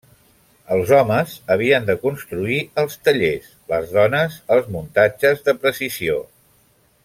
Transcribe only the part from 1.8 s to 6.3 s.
de construir els tallers, les dones els muntatges de precisió.